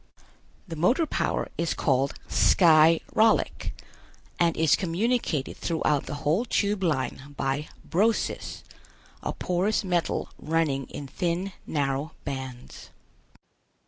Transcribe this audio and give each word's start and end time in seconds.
The 0.67 0.75
motor 0.75 1.05
power 1.05 1.47
is 1.59 1.75
called 1.75 2.15
Sky 2.27 3.01
rallic, 3.13 3.79
and 4.39 4.57
is 4.57 4.75
communicated 4.75 5.57
throughout 5.57 6.07
the 6.07 6.15
whole 6.25 6.43
Tube 6.43 6.81
Line 6.81 7.35
by 7.37 7.67
Brosis, 7.87 8.63
a 9.21 9.31
porous 9.31 9.83
metal 9.83 10.29
running 10.39 10.87
in 10.87 11.05
thin 11.05 11.51
narrow 11.67 12.13
bands. 12.25 12.89